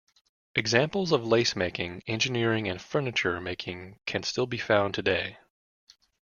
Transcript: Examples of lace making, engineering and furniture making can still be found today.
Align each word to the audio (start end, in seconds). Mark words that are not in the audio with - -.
Examples 0.55 1.11
of 1.11 1.27
lace 1.27 1.55
making, 1.55 2.01
engineering 2.07 2.67
and 2.67 2.81
furniture 2.81 3.39
making 3.39 3.99
can 4.07 4.23
still 4.23 4.47
be 4.47 4.57
found 4.57 4.95
today. 4.95 5.37